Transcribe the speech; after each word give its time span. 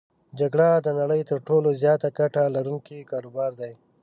جګړه 0.39 0.69
د 0.85 0.87
نړی 0.99 1.21
تر 1.29 1.37
ټولو 1.47 1.69
زیاته 1.81 2.09
ګټه 2.19 2.43
لرونکی 2.55 3.07
کاروبار 3.11 3.51
دی. 3.61 3.73